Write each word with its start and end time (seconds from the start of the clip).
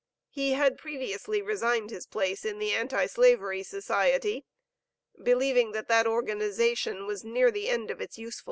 He 0.31 0.53
had 0.53 0.79
previously 0.79 1.43
resigned 1.43 1.91
his 1.91 2.07
place 2.07 2.43
in 2.43 2.57
the 2.57 2.73
Anti 2.73 3.05
slavery 3.05 3.61
Society, 3.61 4.47
believing 5.21 5.73
that 5.73 5.87
that 5.89 6.07
organization 6.07 7.05
was 7.05 7.23
near 7.23 7.51
the 7.51 7.69
end 7.69 7.91
of 7.91 8.01
its 8.01 8.17
usefulness. 8.17 8.39